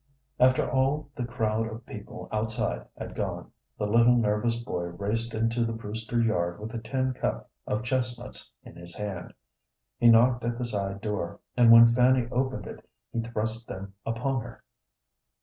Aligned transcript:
After 0.39 0.67
all 0.67 1.11
the 1.13 1.25
crowd 1.25 1.67
of 1.67 1.85
people 1.85 2.27
outside 2.31 2.87
had 2.97 3.13
gone, 3.13 3.51
the 3.77 3.85
little 3.85 4.17
nervous 4.17 4.55
boy 4.55 4.85
raced 4.85 5.35
into 5.35 5.63
the 5.63 5.73
Brewster 5.73 6.19
yard 6.19 6.59
with 6.59 6.73
a 6.73 6.79
tin 6.79 7.13
cup 7.13 7.51
of 7.67 7.83
chestnuts 7.83 8.51
in 8.63 8.75
his 8.77 8.95
hand. 8.95 9.31
He 9.99 10.09
knocked 10.09 10.43
at 10.43 10.57
the 10.57 10.65
side 10.65 11.01
door, 11.01 11.39
and 11.55 11.71
when 11.71 11.87
Fanny 11.87 12.27
opened 12.31 12.65
it 12.65 12.83
he 13.13 13.21
thrust 13.21 13.67
them 13.67 13.93
upon 14.03 14.41
her. 14.41 14.63